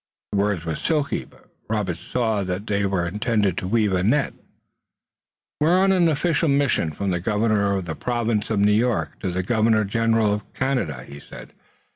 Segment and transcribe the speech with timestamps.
[0.31, 4.33] The words were silky, but Robert saw that they were intended to weave a net.
[5.59, 9.19] "We are on an official mission from the Governor of the Province of New York
[9.19, 11.53] to the Governor General of Canada," he said.